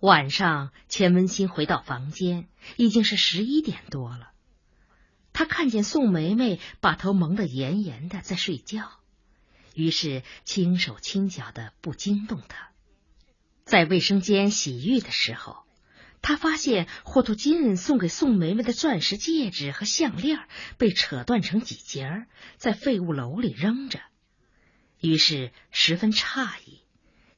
[0.00, 4.30] 晚上，钱文新回到房间，已经是十一点多了。
[5.32, 8.92] 他看见宋梅梅把头蒙得严严的，在睡觉，
[9.74, 12.70] 于是轻手轻脚的不惊动她。
[13.64, 15.64] 在卫生间洗浴的时候，
[16.22, 20.38] 他发现霍图金送给宋梅梅的钻石戒指和项链
[20.76, 22.26] 被扯断成几截，
[22.56, 24.00] 在废物篓里扔着，
[25.00, 26.82] 于是十分诧异，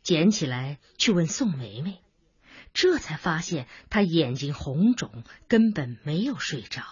[0.02, 2.02] 捡起来去问宋梅梅，
[2.72, 6.82] 这才发现她眼睛红肿，根本没有睡着。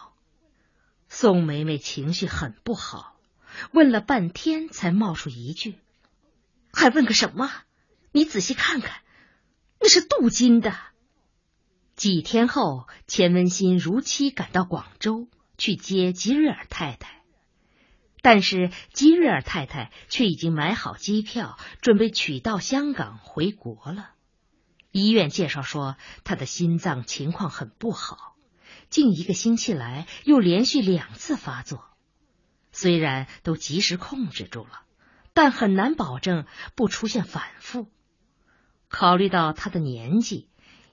[1.09, 3.17] 宋梅梅情绪很不好，
[3.73, 5.79] 问了半天才冒出一句
[6.73, 7.51] ：“还问个什么？
[8.13, 9.01] 你仔细看看，
[9.81, 10.77] 那是镀金的。”
[11.97, 17.23] 几天后，钱文新如期赶到广州去接吉瑞尔太太，
[18.23, 24.11] 但是吉瑞尔太太却已经买好机票，准备取到香港回国了。
[24.91, 28.37] 医院介绍说，他的心脏情况很不好。
[28.91, 31.85] 近一个星期来，又连续两次发作，
[32.73, 34.83] 虽然都及时控制住了，
[35.35, 37.91] 但很难保证不出现反复。
[38.89, 40.49] 考虑到他的年纪，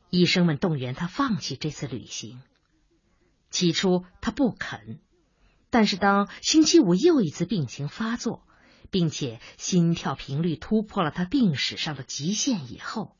[0.09, 2.41] 医生们动员他放弃这次旅行。
[3.49, 4.99] 起初他不肯，
[5.69, 8.45] 但是当星期五又一次病情发作，
[8.91, 13.15] 并且心跳频率突破了他病史上的极限以后，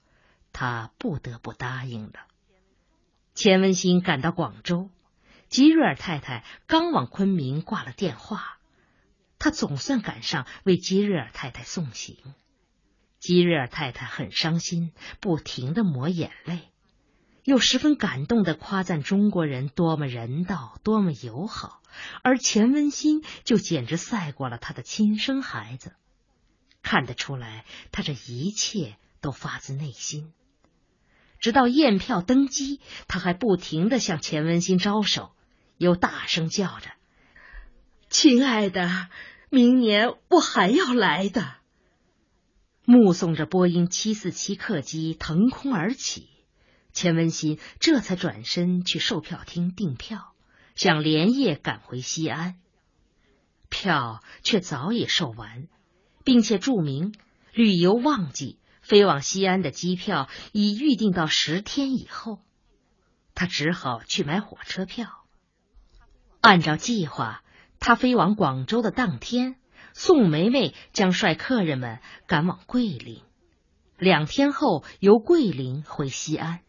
[0.57, 2.13] 他不得不答应了。
[3.33, 4.89] 钱文新赶到广州，
[5.49, 8.57] 吉瑞尔太太刚往昆明挂了电话，
[9.37, 12.15] 他总算赶上为吉瑞尔太太送行。
[13.19, 16.71] 吉瑞尔太太很伤心，不停的抹眼泪，
[17.43, 21.81] 又十分感动的夸赞中国人多么人道，多么友好，
[22.23, 25.93] 而钱文新就简直赛过了他的亲生孩子。
[26.81, 30.31] 看得出来，他这一切都发自内心。
[31.45, 35.29] 直到验票登机，他还不停的向钱文新招手，
[35.77, 36.89] 又大声叫着
[38.09, 39.09] ：“亲爱的，
[39.51, 41.57] 明年我还要来的。”
[42.83, 46.29] 目送着波音七四七客机腾空而起，
[46.93, 50.33] 钱文新这才转身去售票厅订票，
[50.73, 52.55] 想连夜赶回西安。
[53.69, 55.67] 票却早已售完，
[56.23, 57.13] 并且注明
[57.53, 58.57] 旅游旺季。
[58.85, 62.37] 飞往西安的机票已预定到十天以后，
[63.33, 65.25] 他只好去买火车票。
[66.39, 67.41] 按照计划，
[67.79, 69.55] 他飞往广州的当天，
[69.93, 71.97] 宋梅梅将率客人们
[72.27, 73.23] 赶往桂林，
[73.97, 76.59] 两天后由桂林回西安。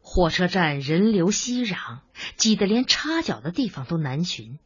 [0.00, 2.00] 火车站人流熙攘，
[2.36, 4.58] 挤得连插脚的地方都难寻。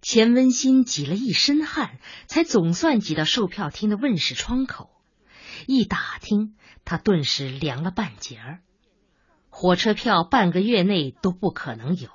[0.00, 4.90] 钱文新挤了一身汗，才总算挤到售票厅的问世窗口。
[5.66, 6.54] 一打听，
[6.84, 8.60] 他顿时凉了半截儿。
[9.50, 12.10] 火车票半个月内都不可能有，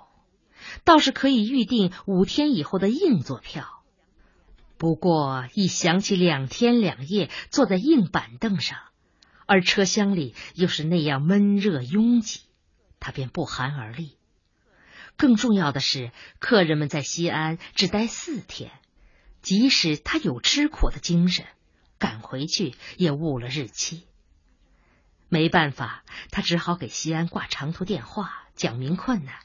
[0.84, 3.84] 倒是可以预定五天以后的硬座票。
[4.78, 8.78] 不过一想起两天两夜坐在硬板凳上，
[9.46, 12.42] 而车厢里又是那样闷热拥挤，
[13.00, 14.18] 他便不寒而栗。
[15.18, 18.72] 更重要的是，客人们在西安只待四天，
[19.42, 21.46] 即使他有吃苦的精神。
[22.00, 24.08] 赶回去也误了日期，
[25.28, 29.36] 没办法，他只好给西安挂长途电话，讲明困难，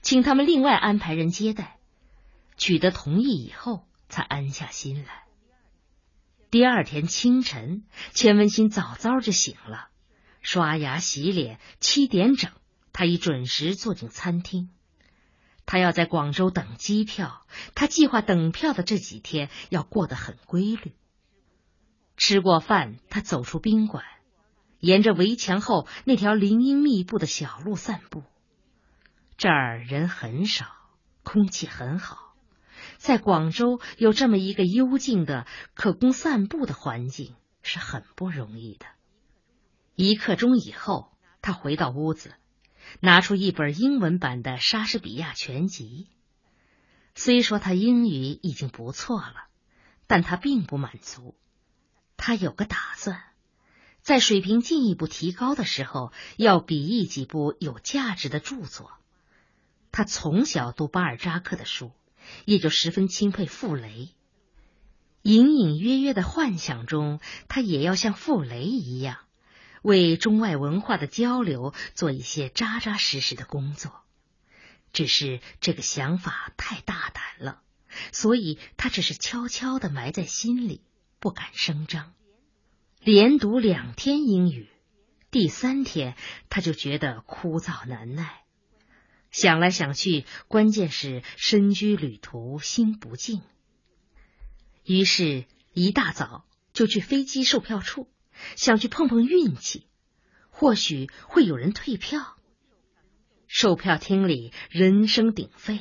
[0.00, 1.78] 请他们另外安排人接待。
[2.56, 5.24] 取得同意以后，才安下心来。
[6.48, 9.88] 第二天清晨，钱文新早早就醒了，
[10.40, 12.52] 刷牙洗脸，七点整，
[12.92, 14.70] 他已准时坐进餐厅。
[15.66, 20.94] 他要在广州等机票，他计划等票的这几天要过得很规律。
[22.16, 24.04] 吃过饭，他走出宾馆，
[24.78, 28.24] 沿着围墙后那条林荫密布的小路散步。
[29.36, 30.66] 这儿人很少，
[31.22, 32.34] 空气很好，
[32.96, 38.86] 在广州有这么一个幽静的可供散步的环境是很不容易的。
[39.94, 41.12] 一刻钟以后，
[41.42, 42.34] 他回到屋子，
[43.00, 46.08] 拿出一本英文版的莎士比亚全集。
[47.14, 49.48] 虽说他英语已经不错了，
[50.06, 51.34] 但他并不满足。
[52.16, 53.22] 他有个打算，
[54.02, 58.92] 在水平进一步提高的时候，要比译几部有价值的著作。
[59.92, 61.92] 他从小读巴尔扎克的书，
[62.44, 64.10] 也就十分钦佩傅雷。
[65.22, 69.18] 隐隐约约的幻想中，他也要像傅雷一样，
[69.82, 73.92] 为中外文化的交流做一些扎扎实实的工作。
[74.92, 77.60] 只是这个想法太大胆了，
[78.12, 80.85] 所以他只是悄悄的埋在心里。
[81.26, 82.12] 不敢声张，
[83.00, 84.68] 连读两天英语，
[85.32, 86.14] 第三天
[86.48, 88.44] 他就觉得枯燥难耐。
[89.32, 93.42] 想来想去，关键是身居旅途心不静。
[94.84, 98.08] 于是，一大早就去飞机售票处，
[98.54, 99.88] 想去碰碰运气，
[100.50, 102.36] 或许会有人退票。
[103.48, 105.80] 售票厅里人声鼎沸，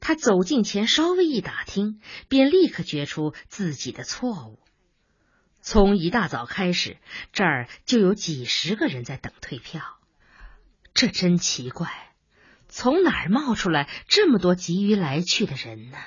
[0.00, 4.58] 他走近前稍微一打听，便立刻觉出自己的错误。
[5.60, 6.96] 从一大早开始，
[7.32, 9.82] 这儿就有几十个人在等退票，
[10.94, 11.92] 这真奇怪。
[12.66, 15.98] 从哪儿冒出来这么多急于来去的人呢？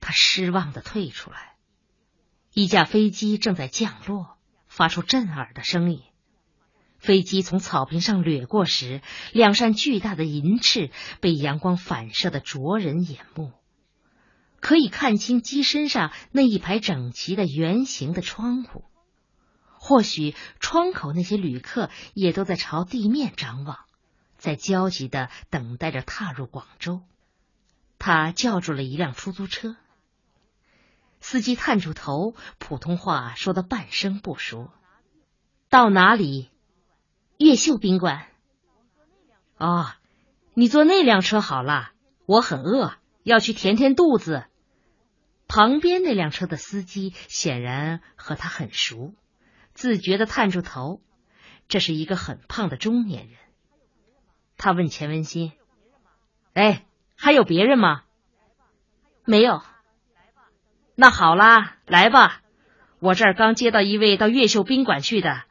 [0.00, 1.54] 他失望的退出来。
[2.52, 6.02] 一架飞机正在降落，发出震耳的声音。
[6.98, 9.00] 飞机从草坪上掠过时，
[9.32, 10.90] 两扇巨大的银翅
[11.20, 13.52] 被阳光反射的灼人眼目，
[14.60, 18.84] 可以看清机身上那一排整齐的圆形的窗户。
[19.80, 23.78] 或许窗口那些旅客也都在朝地面张望。
[24.36, 27.02] 在焦急的等待着踏入广州，
[27.98, 29.76] 他叫住了一辆出租车。
[31.20, 34.70] 司机探出头，普通话说的半生不熟。
[35.68, 36.50] 到哪里？
[37.38, 38.26] 越秀宾馆。
[39.56, 39.86] 哦，
[40.54, 41.92] 你坐那辆车好了。
[42.26, 42.92] 我很饿，
[43.22, 44.44] 要去填填肚子。
[45.46, 49.14] 旁边那辆车的司机显然和他很熟，
[49.72, 51.00] 自觉的探出头。
[51.68, 53.38] 这是一个很胖的中年人。
[54.56, 55.52] 他问钱文新
[56.52, 56.84] ：“哎，
[57.16, 58.02] 还有别人吗
[59.24, 59.62] ？”“没有。
[60.96, 62.42] ”“那好啦，来吧。
[62.98, 65.44] 我这儿刚接到一位到越秀宾馆去的，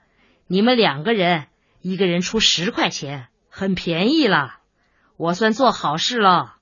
[0.46, 1.48] 你们两个人，
[1.88, 4.60] 一个人出十块钱，很便宜了。
[5.16, 6.58] 我算做好事了。”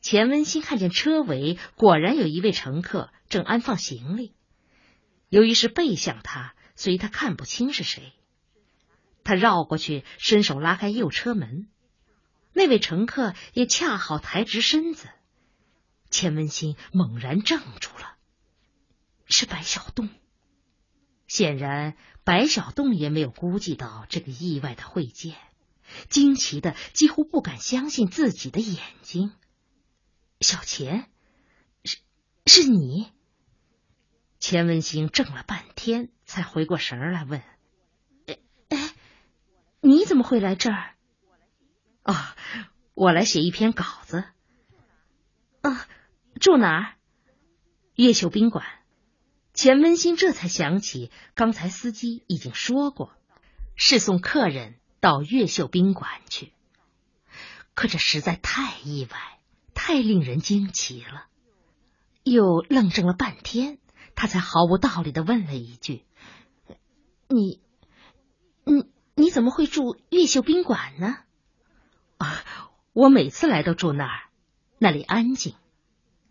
[0.00, 4.32] 钱文新看见车尾果然有一位乘客正安放行李，
[5.28, 8.12] 由于是背向他，所以他看不清是谁。
[9.24, 11.66] 他绕过去，伸手拉开右车门，
[12.52, 15.08] 那位乘客也恰好抬直身子。
[16.10, 18.14] 钱文新猛然怔住了，
[19.26, 20.08] 是白小东。
[21.28, 21.94] 显然，
[22.24, 25.36] 白小栋也没有估计到这个意外的会见，
[26.08, 29.32] 惊奇的几乎不敢相信自己的眼睛。
[30.40, 31.10] 小钱，
[31.84, 31.98] 是
[32.46, 33.12] 是你？
[34.40, 37.42] 钱文新怔了半天，才回过神来问。
[38.26, 38.38] 哎
[38.68, 38.94] 哎
[39.80, 40.94] 你怎么会来这儿？
[42.02, 42.36] 啊，
[42.94, 44.24] 我来写一篇稿子。
[45.60, 45.86] 啊，
[46.40, 46.94] 住哪儿？
[47.94, 48.64] 越秀宾馆。
[49.58, 53.10] 钱温馨这才想起，刚才司机已经说过，
[53.74, 56.52] 是送客人到越秀宾馆去。
[57.74, 59.40] 可这实在太意外，
[59.74, 61.26] 太令人惊奇了。
[62.22, 63.78] 又愣怔了半天，
[64.14, 66.04] 他才毫无道理的问了一句
[67.26, 67.60] ：“你，
[68.62, 68.86] 你？”
[69.18, 71.16] 你怎么会住越秀宾馆呢？
[72.18, 72.44] 啊，
[72.92, 74.20] 我每次来都住那儿，
[74.78, 75.56] 那里安静。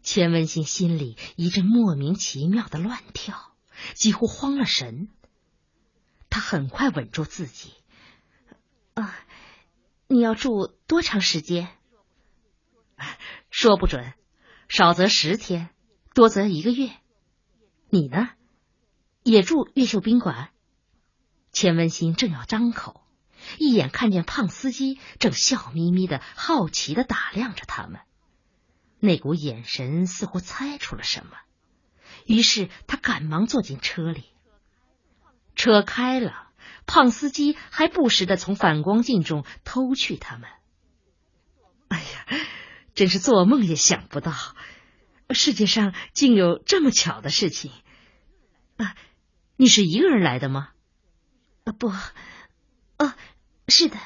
[0.08, 3.52] 钱文新心里一阵莫名其妙的乱跳，
[3.94, 5.10] 几乎慌了神。
[6.30, 7.74] 他很快稳住自己。
[8.94, 9.14] 啊，
[10.08, 11.68] 你要住多长时间？
[13.50, 14.14] 说不准，
[14.70, 15.72] 少则十天，
[16.14, 16.90] 多则一个月。
[17.90, 18.30] 你呢？
[19.24, 20.52] 也住越秀宾馆？
[21.52, 23.06] 钱文新正要张口，
[23.60, 28.00] 一眼看见胖司机正笑眯眯的、好奇的打量着他们，
[29.00, 31.38] 那股眼神似乎猜出了什么，
[32.26, 34.26] 于是他赶忙坐进车里。
[35.56, 36.50] 车开了，
[36.86, 40.50] 胖司机还不时的从反光镜中偷去他们。
[41.88, 42.26] 哎呀，
[42.96, 44.34] 真是做梦也想不到，
[45.32, 47.72] 世界上竟有这么巧的事情！
[48.78, 48.96] 啊，
[49.56, 50.70] 你是一个人来的吗？
[51.64, 53.14] 啊不，哦，
[53.68, 53.98] 是的。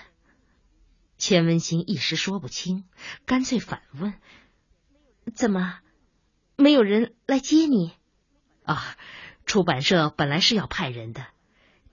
[1.18, 2.86] 钱文新一时说不清，
[3.26, 4.14] 干脆反问
[5.36, 5.80] ：“怎么
[6.56, 7.94] 没有人来接你？”
[8.64, 8.98] 啊，
[9.46, 11.26] 出版社本来是要派人的，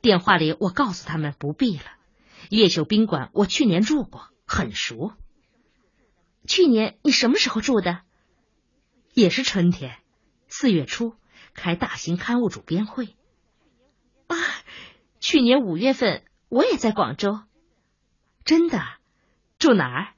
[0.00, 1.84] 电话里我告诉他们不必了。
[2.50, 5.12] 越秀宾馆我去年住过，很熟。
[6.46, 8.02] 去年你什么时候住的？
[9.14, 9.98] 也是春天，
[10.48, 11.16] 四月初
[11.54, 13.16] 开大型刊物主编会。
[14.28, 14.36] 啊。
[15.20, 17.40] 去年五月份，我也在广州。
[18.44, 18.80] 真的？
[19.58, 20.14] 住哪儿？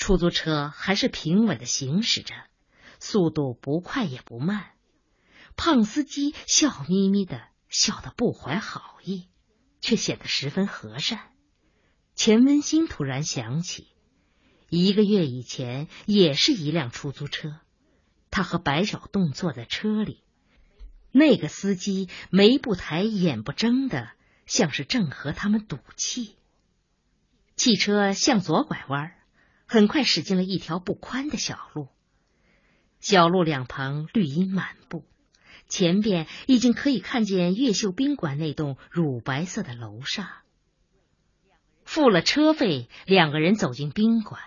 [0.00, 2.34] 出租车还是平稳的行驶着，
[2.98, 4.70] 速度不快也不慢。
[5.56, 9.28] 胖司机笑眯眯的，笑得不怀好意，
[9.82, 11.20] 却显得十分和善。
[12.14, 13.88] 钱文新突然想起，
[14.70, 17.60] 一个月以前也是一辆出租车，
[18.30, 20.24] 他和白小栋坐在车里。
[21.12, 24.12] 那个司机眉不抬眼不睁的
[24.46, 26.36] 像是正和他们赌气。
[27.54, 29.12] 汽车向左拐弯，
[29.72, 31.86] 很快驶进了一条不宽的小路。
[32.98, 35.04] 小路两旁绿荫满布，
[35.68, 40.26] 前边已经可以看见越秀宾馆那栋乳白色的楼上。
[41.84, 44.42] 付了车费，两个人走进宾馆。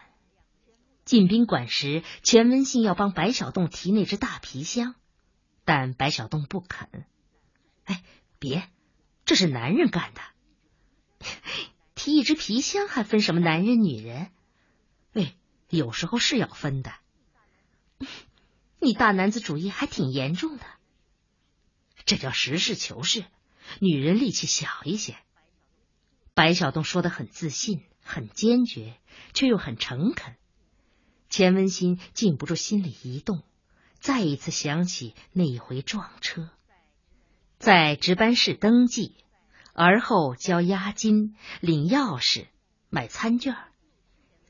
[1.06, 4.94] 进宾馆时，钱文信要帮白小栋提那只大皮箱，
[5.64, 7.06] 但白小栋不肯。
[7.86, 8.04] 哎，
[8.40, 8.68] 别，
[9.24, 11.26] 这是男人干的。
[11.96, 14.30] 提一只皮箱还分什么男人女人？
[15.78, 16.94] 有时候是要分的。
[18.80, 20.66] 你大男子主义还挺严重的。
[22.06, 23.26] 这叫实事求是，
[23.80, 25.18] 女人力气小一些。
[26.36, 29.00] 白小东说的很自信，很坚决，
[29.34, 30.36] 却又很诚恳。
[31.30, 33.42] 钱文新禁不住心里一动，
[34.00, 36.52] 再一次想起那一回撞车，
[37.58, 39.16] 在值班室登记，
[39.74, 42.46] 而后交押金、领钥匙、
[42.90, 43.56] 买餐券，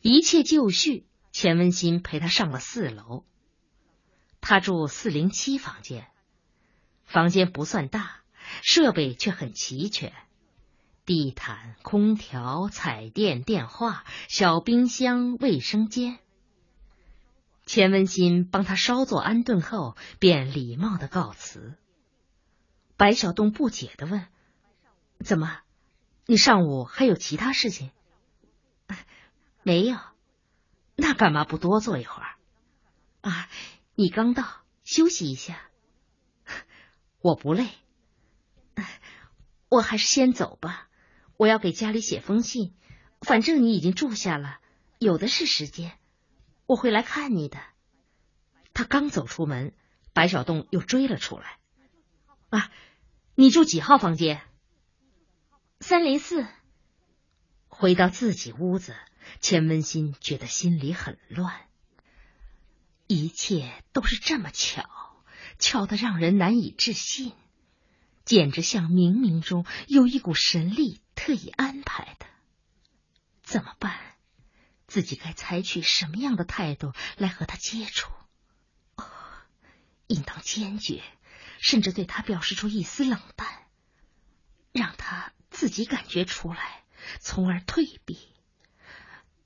[0.01, 1.05] 一切就绪。
[1.33, 3.25] 钱文新陪他上了四楼，
[4.39, 6.07] 他住四零七房间，
[7.05, 8.21] 房间不算大，
[8.61, 10.13] 设备却很齐全。
[11.05, 16.19] 地毯、空调、彩电、电话、小冰箱、卫生间。
[17.65, 21.73] 钱文新帮他稍作安顿后，便礼貌的告辞。
[22.95, 24.27] 白小洞不解的问
[25.19, 25.61] ：“怎么，
[26.27, 27.89] 你上午还有其他事情
[29.63, 29.97] ？”“没有，
[30.95, 32.35] 那干嘛不多坐一会儿
[33.21, 33.49] ？”“啊，
[33.95, 35.61] 你刚到，休息一下。
[37.21, 37.69] ”“我不累，
[39.69, 40.89] 我还是先走吧。”
[41.35, 42.75] 我要给家里写封信，
[43.21, 44.59] 反正你已经住下了，
[44.99, 45.97] 有的是时间，
[46.67, 47.59] 我会来看你的。
[48.73, 49.73] 他刚走出门，
[50.13, 51.57] 白小洞又追了出来。
[52.49, 52.71] 啊，
[53.35, 54.41] 你住几号房间？
[55.79, 56.45] 三零四。
[57.67, 58.95] 回到自己屋子，
[59.41, 61.67] 钱文新觉得心里很乱。
[63.07, 64.89] 一切都是这么巧，
[65.59, 67.33] 巧的让人难以置信，
[68.25, 71.01] 简直像冥冥中有一股神力。
[71.15, 72.25] 特意安排的，
[73.43, 74.17] 怎么办？
[74.87, 78.11] 自己该采取什么样的态度来和他接触？
[78.95, 79.05] 哦，
[80.07, 81.03] 应当坚决，
[81.59, 83.47] 甚至对他表示出一丝冷淡，
[84.71, 86.83] 让他自己感觉出来，
[87.19, 88.32] 从而退避。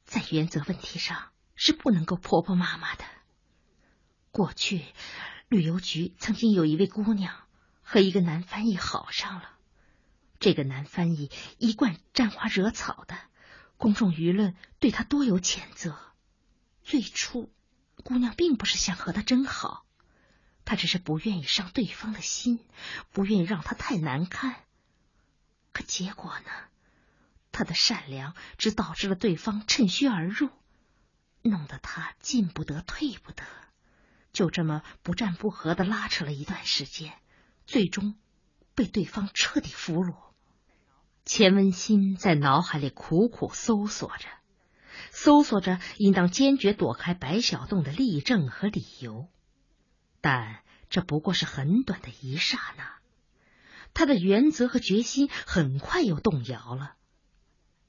[0.07, 3.03] 在原则问题上是不能够婆婆妈妈的。
[4.31, 4.85] 过去
[5.49, 7.35] 旅游局曾经有一位姑娘
[7.81, 9.51] 和一个男翻译好上了。
[10.39, 13.17] 这个男翻译一贯沾花惹草的，
[13.75, 15.97] 公众舆论对他多有谴责。
[16.83, 17.51] 最初，
[18.03, 19.85] 姑娘并不是想和他真好，
[20.63, 22.59] 她只是不愿意伤对方的心，
[23.11, 24.63] 不愿意让他太难看。
[25.73, 26.51] 可结果呢？
[27.51, 30.49] 他的善良只导致了对方趁虚而入，
[31.41, 33.43] 弄得他进不得退不得，
[34.31, 37.13] 就这么不战不和的拉扯了一段时间，
[37.65, 38.15] 最终
[38.75, 40.15] 被对方彻底俘虏。
[41.25, 44.29] 钱文新在脑海里苦苦搜索着，
[45.11, 49.27] 搜索着应当坚决躲开白小洞的例证和理由，
[50.21, 52.97] 但这不过是很短的一刹那，
[53.93, 56.96] 他的原则和决心很快又动摇了。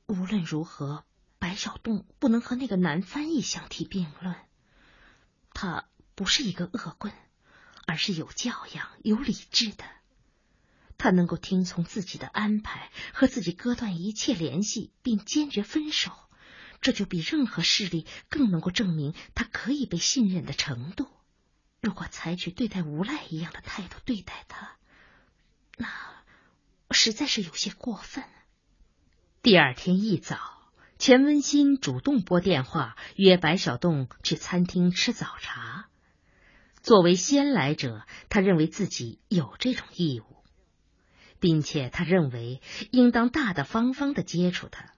[0.08, 1.04] 无论如何，
[1.38, 4.34] 白小栋不能和那个男翻译相提并论。
[5.52, 7.12] 他不是一个恶棍，
[7.86, 9.84] 而是有教养、有理智的。
[10.96, 16.10] 他能够听从自己的安排，和自己割断一切联系，并坚决分手，
[16.80, 21.06] 这就比任何势力更能够证明他可以被信任的程度。
[21.82, 24.76] 如果采取对待无赖一样的态度对待他，
[25.76, 25.86] 那
[26.92, 28.24] 实在是有些过分。
[29.48, 30.36] 第二天一早，
[30.98, 35.88] 钱文新主动拨电话约白小洞去餐厅吃早茶。
[36.82, 40.44] 作为先来者，他认为自己有这种义务。
[41.40, 44.92] 并且他认为应当大大方方的接触他，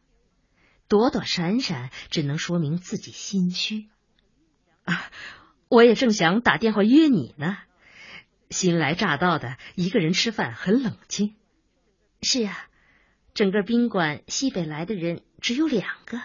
[0.88, 3.88] 躲躲闪闪只能说明自己心虚。
[4.82, 5.12] 啊，
[5.68, 7.56] 我也正想打电话约你呢。
[8.50, 11.36] 新来乍到的一个人吃饭很冷清。
[12.20, 12.66] 是呀，
[13.34, 16.18] 整个宾馆西北来的人只有两个。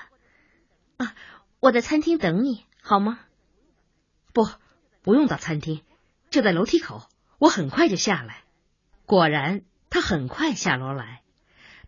[0.97, 1.15] 啊，
[1.59, 3.19] 我在餐厅等你好吗？
[4.33, 4.47] 不，
[5.01, 5.81] 不用到餐厅，
[6.29, 7.07] 就在楼梯口，
[7.39, 8.43] 我很快就下来。
[9.05, 9.63] 果然。
[9.87, 11.21] 他很快下楼来。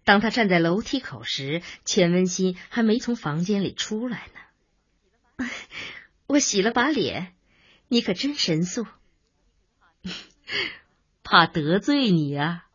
[0.05, 4.29] 当他站在楼梯口时，钱文新还没从房间里出来
[5.37, 5.45] 呢。
[6.27, 7.35] 我洗了把脸，
[7.89, 8.87] 你可真神速。
[11.21, 12.66] 怕得罪你啊？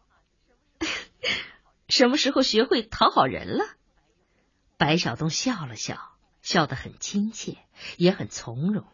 [1.92, 3.66] 什么时候学会讨好人了？
[4.78, 5.98] 白小东笑了笑，
[6.40, 7.58] 笑得很亲切，
[7.98, 8.86] 也很从容。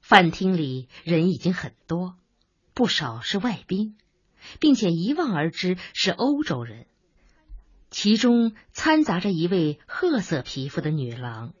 [0.00, 2.16] 饭厅里人已经很多，
[2.72, 3.98] 不少是外宾，
[4.58, 6.86] 并且一望而知是欧洲人，
[7.90, 11.52] 其中掺杂着一位褐色皮肤的女郎。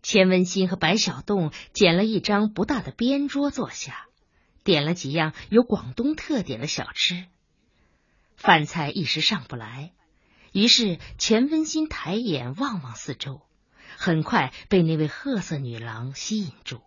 [0.00, 4.06] 钱文新和白小栋捡了一张不大的边桌坐下，
[4.62, 7.26] 点了几样有广东特点的小吃。
[8.36, 9.92] 饭菜一时上不来，
[10.52, 13.40] 于是钱文新抬眼望望四周，
[13.96, 16.82] 很快被那位褐色女郎吸引住。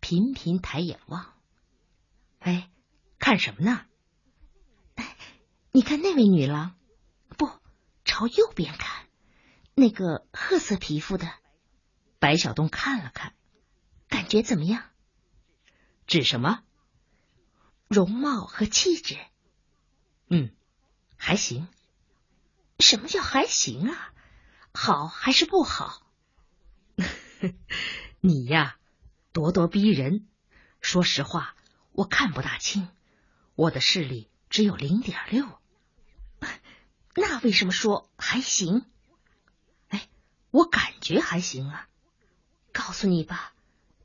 [0.00, 1.32] 频频抬眼望，
[2.38, 2.70] 哎，
[3.18, 3.86] 看什么呢？
[4.96, 5.16] 哎，
[5.72, 6.76] 你看那位女郎，
[7.38, 7.48] 不，
[8.04, 9.06] 朝右边看，
[9.74, 11.32] 那个褐色皮肤的。
[12.18, 13.34] 白小东看了看，
[14.08, 14.84] 感觉怎么样？
[16.06, 16.62] 指什么？
[17.88, 19.16] 容貌和气质。
[20.28, 20.54] 嗯，
[21.16, 21.68] 还行。
[22.78, 24.12] 什么叫还行啊？
[24.72, 26.02] 好还是不好？
[28.20, 28.78] 你呀。
[29.32, 30.28] 咄咄逼人，
[30.80, 31.56] 说实话，
[31.90, 32.88] 我看不大清，
[33.56, 35.48] 我的视力只有零点六。
[37.16, 38.86] 那为什么说还行？
[39.88, 40.08] 哎，
[40.52, 41.88] 我感觉还行啊。
[42.72, 43.54] 告诉你吧，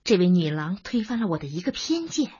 [0.03, 2.33] 这位女郎推翻了我的一个偏见。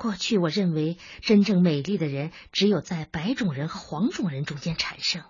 [0.00, 5.22] 过去我认为真正美丽的人只有在白种人和黄种人中间产生，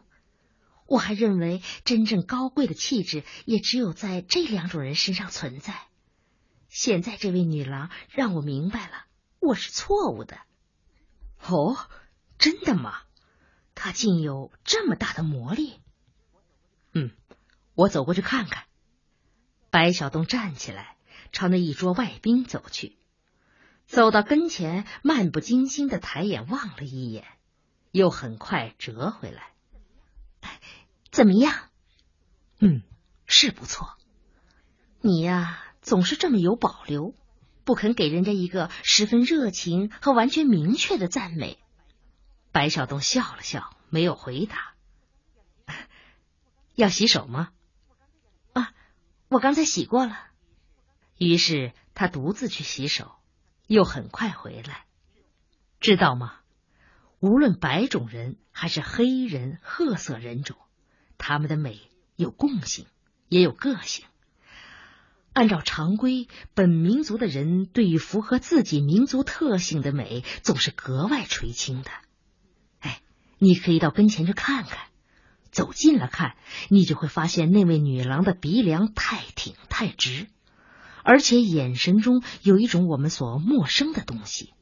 [0.86, 5.74] 我还认为真正高贵的气质也只有在这两种人身上存在。
[6.68, 9.06] 现在这位女郎让我明白了，
[9.40, 10.38] 我是错误的。
[11.44, 11.76] 哦，
[12.38, 13.00] 真的吗？
[13.74, 15.80] 她竟有这么大的魔力？
[16.94, 17.10] 嗯，
[17.74, 18.66] 我走过去看看。
[19.70, 20.96] 白小东站起来，
[21.32, 22.99] 朝那一桌外宾走去，
[23.90, 27.24] 走到跟前，漫不经心的抬眼望了一眼，
[27.90, 29.50] 又很快折回来。
[31.10, 31.52] 怎么样？
[32.60, 32.82] 嗯，
[33.26, 33.98] 是不错。
[35.00, 35.64] 你呀。
[35.82, 37.14] 总是这么有保留，
[37.64, 41.58] 不肯给人家一个十分热情和完全明确的赞美。
[42.52, 44.74] 白小东笑了笑，没有回答。
[46.76, 47.48] 要洗手吗？
[48.52, 48.74] 啊，
[49.28, 50.18] 我刚才洗过了。
[51.16, 53.16] 于是他独自去洗手，
[53.70, 54.84] 又很快回来。
[55.78, 56.34] 知道吗？
[57.20, 60.56] 无论白种人还是黑人、褐色人种，
[61.18, 61.78] 他们的美
[62.16, 62.86] 有共性，
[63.28, 64.04] 也有个性。
[65.32, 71.90] 按照常规，本民族的人对于符合自己民族特性的美，总是格外垂青的。
[72.80, 73.00] 哎，
[73.38, 74.88] 你可以到跟前去看看，
[75.52, 76.34] 走近了看，
[76.68, 80.26] 你就会发现那位女郎的鼻梁太挺太直，
[81.04, 84.54] 而且眼神中有一种我们所陌生的东西。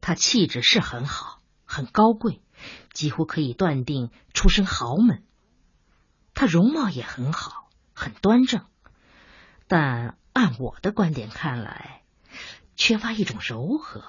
[0.00, 2.40] 她气质是很好，很高贵，
[2.92, 5.24] 几乎可以断定出身豪门。
[6.34, 8.64] 她容貌也很好，很端正。
[9.68, 12.02] 但按我的观点看来，
[12.76, 14.02] 缺乏一种柔和。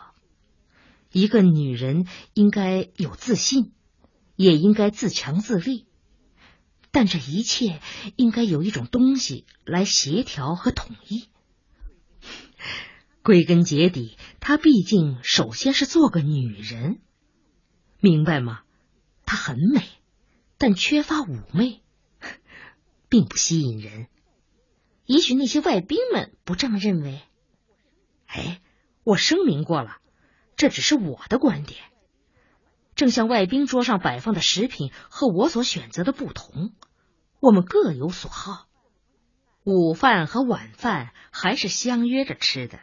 [1.11, 3.73] 一个女人应该有自信，
[4.37, 5.87] 也应该自强自立，
[6.91, 7.81] 但这一切
[8.15, 11.27] 应该有一种东西来协调和统一。
[13.23, 16.99] 归根结底，她毕竟首先是做个女人，
[17.99, 18.61] 明白吗？
[19.25, 19.83] 她很美，
[20.57, 21.81] 但缺乏妩媚，
[23.09, 24.07] 并不吸引人。
[25.05, 27.21] 也许那些外宾们不这么认为。
[28.25, 28.61] 哎，
[29.03, 29.97] 我声明过了，
[30.55, 31.81] 这只是我的观点。
[32.95, 36.73] 正像外宾桌上摆放的食品和我所选择的不同，
[37.39, 38.67] 我们各有所好。
[39.63, 42.79] 午饭和晚饭还是相约着吃的。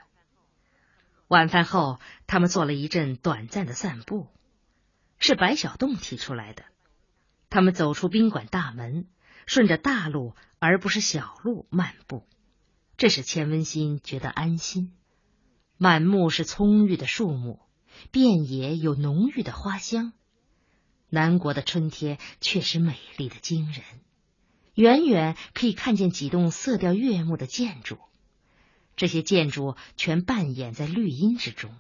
[1.29, 4.27] 晚饭后，他们做了一阵短暂的散步，
[5.19, 6.65] 是白小洞提出来的。
[7.49, 9.07] 他们走出宾馆大门。
[9.47, 12.27] 顺着大路而不是小路漫步，
[12.99, 14.93] 这使钱文新觉得安心。
[15.79, 17.59] 满目是葱郁的树木，
[18.11, 20.13] 遍野有浓郁的花香。
[21.09, 23.83] 南国的春天确实美丽的惊人，
[24.75, 27.97] 远远可以看见几栋色调悦目的建筑，
[28.99, 31.75] 这些建筑全扮演在绿荫之中，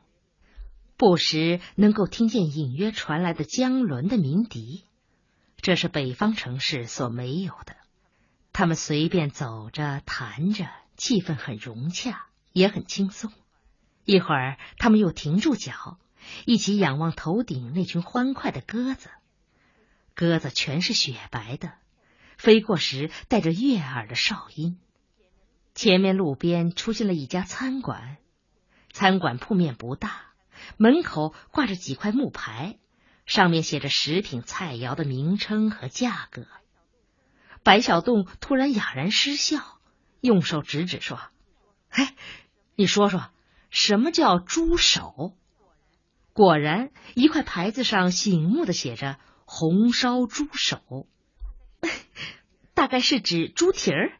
[0.96, 4.85] 不时能够听见隐约传来的江轮的鸣笛。
[5.61, 7.76] 这是北方城市所没有的。
[8.52, 13.33] 他们随便走着、谈着，气氛很融洽，也很轻松。
[14.04, 15.98] 一会儿，他们又停住脚，
[16.46, 19.11] 一起仰望头顶那群欢快的鸽子。
[20.14, 21.72] 鸽子全是雪白的，
[22.37, 24.78] 飞过时带着悦耳的哨音。
[25.79, 28.17] 前面路边出现了一家餐馆，
[28.93, 30.23] 餐馆铺面不大，
[30.77, 32.81] 门口挂着几块木牌。
[33.27, 36.49] 上面写着食品菜肴的名称和价格。
[37.62, 39.79] 白小洞突然哑然失笑，
[40.21, 41.21] 用手指指说
[41.88, 42.09] ：“嘿，
[42.75, 43.31] 你说说，
[43.71, 45.37] 什么叫猪手？”
[46.35, 51.07] 果然，一块牌子上醒目的写着“红烧猪手”，
[52.75, 54.19] 大概是指猪蹄儿。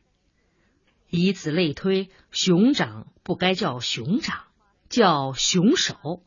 [1.11, 4.44] 以此类推，熊掌不该叫熊掌，
[4.88, 6.23] 叫熊手。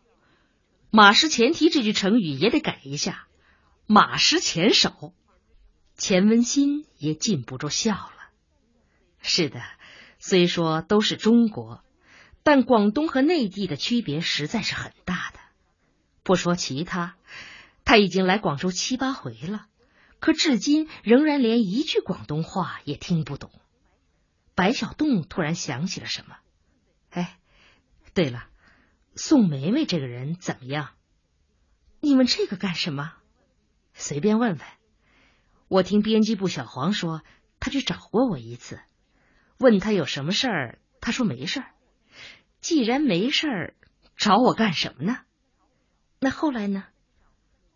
[0.89, 3.27] 马失前蹄这句成语也得改一下，
[3.85, 5.13] 马失前手。
[5.95, 8.13] 钱文新也禁不住笑了。
[9.21, 9.61] 是的，
[10.17, 11.83] 虽说都是中国，
[12.41, 15.39] 但广东和内地的区别实在是很大的。
[16.23, 17.15] 不说其他，
[17.85, 19.67] 他已经来广州七八回了，
[20.19, 23.51] 可至今仍然连一句广东话也听不懂。
[24.55, 26.37] 白小洞突然想起了什么，
[27.09, 27.39] 哎，
[28.13, 28.47] 对了，
[29.15, 30.89] 宋梅梅这个人怎么样？
[31.99, 33.13] 你问这个干什么？
[33.93, 34.67] 随便问问。
[35.67, 37.23] 我听编辑部小黄说，
[37.59, 38.81] 他去找过我一次，
[39.57, 41.71] 问他有什么事儿，他说没事儿。
[42.59, 43.75] 既然没事儿，
[44.17, 45.19] 找我干什么呢？
[46.19, 46.85] 那后来呢？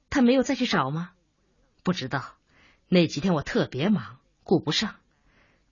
[0.09, 1.13] 他没有再去找吗？
[1.83, 2.35] 不知道。
[2.87, 4.95] 那几天我特别忙，顾不上。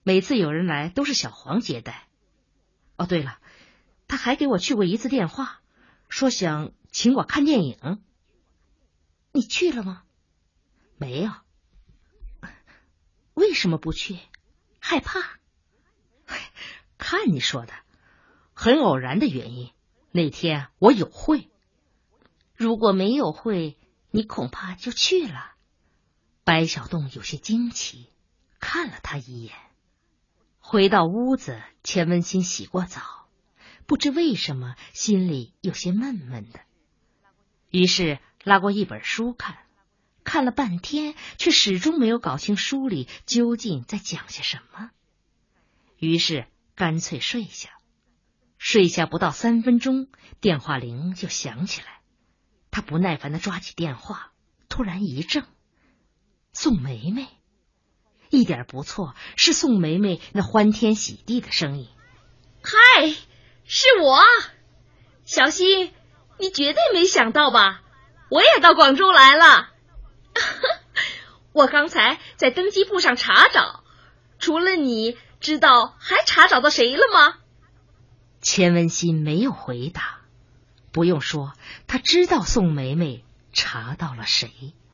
[0.04, 2.06] 每次有人来，都是小黄接待。
[2.96, 3.38] 哦，对了，
[4.06, 5.60] 他还给我去过一次电话，
[6.08, 8.02] 说想请我看电影。
[9.32, 10.04] 你去了吗？
[10.98, 11.32] 没有。
[13.32, 14.18] 为什么不去？
[14.78, 15.18] 害怕？
[16.98, 17.72] 看你说的，
[18.52, 19.72] 很偶然的原因。
[20.12, 21.50] 那天我有会。
[22.54, 23.78] 如果没有会，
[24.10, 25.52] 你恐怕就去了。
[26.44, 28.12] 白小洞有些惊奇，
[28.60, 29.54] 看了他一眼。
[30.66, 33.02] 回到屋子，钱文新洗过澡，
[33.84, 36.60] 不知为什么心里有些闷闷的。
[37.70, 39.58] 于是拉过一本书看，
[40.24, 44.90] 看了半天，却始终没有搞清书里究竟在讲些什么。
[45.98, 47.68] 于是干脆睡下。
[48.56, 50.08] 睡下不到三分钟，
[50.40, 52.00] 电话铃就响起来。
[52.70, 54.32] 他不耐烦的抓起电话，
[54.70, 55.44] 突然一怔，
[56.54, 57.28] 宋梅梅，
[58.34, 61.88] 一点不错，是宋梅梅那欢天喜地的声音。
[62.62, 63.08] 嗨，
[63.64, 64.20] 是我，
[65.24, 65.92] 小新，
[66.38, 67.82] 你绝对没想到吧？
[68.30, 69.70] 我也到广州来了。
[71.52, 73.84] 我刚才在登记簿上查找，
[74.38, 77.38] 除了你知道，还查找到谁了吗？
[78.40, 80.20] 钱文新没有回答。
[80.90, 81.52] 不用说，
[81.86, 84.74] 他知道宋梅梅查到了谁。